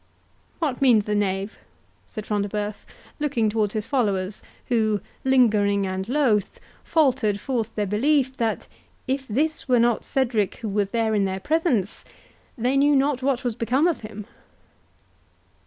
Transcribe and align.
"What 0.57 0.81
means 0.81 1.05
the 1.05 1.13
knave?" 1.13 1.59
said 2.07 2.25
Front 2.25 2.49
de 2.49 2.49
Bœuf, 2.57 2.85
looking 3.19 3.51
towards 3.51 3.75
his 3.75 3.85
followers, 3.85 4.41
who, 4.69 4.99
lingering 5.23 5.85
and 5.85 6.09
loath, 6.09 6.59
faltered 6.83 7.39
forth 7.39 7.69
their 7.75 7.85
belief, 7.85 8.35
that 8.37 8.67
if 9.07 9.27
this 9.27 9.67
were 9.67 9.77
not 9.77 10.03
Cedric 10.03 10.55
who 10.55 10.69
was 10.69 10.89
there 10.89 11.13
in 11.13 11.39
presence, 11.41 12.03
they 12.57 12.77
knew 12.77 12.95
not 12.95 13.21
what 13.21 13.43
was 13.43 13.55
become 13.55 13.87
of 13.87 13.99
him. 13.99 14.25